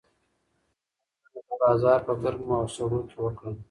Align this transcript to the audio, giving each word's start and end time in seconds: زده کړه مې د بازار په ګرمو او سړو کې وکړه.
زده 0.01 1.33
کړه 1.33 1.41
مې 1.43 1.43
د 1.49 1.51
بازار 1.61 1.99
په 2.05 2.13
ګرمو 2.21 2.53
او 2.61 2.67
سړو 2.75 2.99
کې 3.09 3.17
وکړه. 3.21 3.51